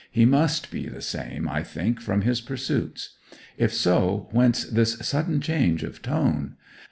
[0.09, 3.17] He must be the same, I think, from his pursuits.
[3.55, 6.55] If so, whence this sudden change of tone?